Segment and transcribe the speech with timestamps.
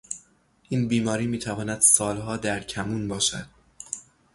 [0.69, 3.45] این بیماری میتواند سالها در کمون باشد.